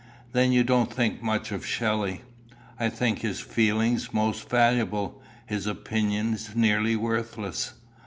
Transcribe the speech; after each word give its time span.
"Then 0.31 0.51
you 0.51 0.63
don't 0.63 0.91
think 0.91 1.21
much 1.21 1.51
of 1.51 1.63
Shelley?" 1.63 2.23
"I 2.79 2.89
think 2.89 3.19
his 3.19 3.39
feeling 3.39 3.99
most 4.11 4.49
valuable; 4.49 5.21
his 5.45 5.67
opinion 5.67 6.39
nearly 6.55 6.95
worthless." 6.95 7.73